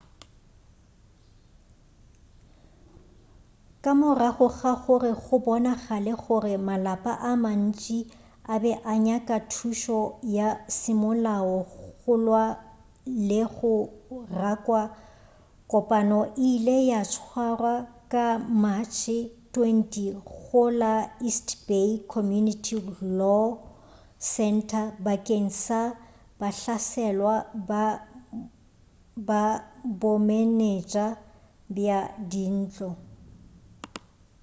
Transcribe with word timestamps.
ka 3.85 3.91
morago 3.99 4.47
ga 4.57 4.71
gore 4.83 5.11
go 5.23 5.35
bonagale 5.45 6.13
gore 6.23 6.55
malapa 6.67 7.11
a 7.31 7.31
mantši 7.43 7.97
a 8.53 8.55
be 8.61 8.71
a 8.91 8.93
nyaka 9.07 9.35
thušo 9.51 9.99
ya 10.37 10.49
semolao 10.77 11.57
go 11.99 12.13
lwa 12.25 12.43
le 13.27 13.41
go 13.55 13.73
rakwa 14.41 14.81
kopano 15.71 16.19
e 16.25 16.29
ile 16.51 16.77
ya 16.91 17.01
tswarwa 17.13 17.75
ka 18.11 18.25
matšhe 18.63 19.17
20 19.53 20.13
go 20.31 20.63
la 20.81 20.93
east 21.27 21.47
bay 21.67 21.89
community 22.13 22.75
law 23.19 23.47
center 24.35 24.85
bakeng 25.05 25.49
sa 25.65 25.81
bahlaselwa 26.39 27.35
ba 29.29 29.43
bomenetša 29.99 31.05
bja 31.75 31.99
dintlo 32.31 32.89